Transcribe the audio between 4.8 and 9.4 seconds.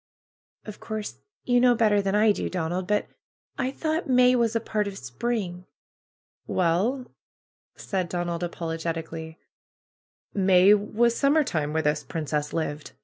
of spring." "Well," said Donald, apologetically,